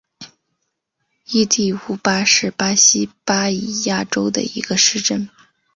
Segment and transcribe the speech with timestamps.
[1.31, 5.29] 伊蒂乌巴是巴西巴伊亚州的一个市镇。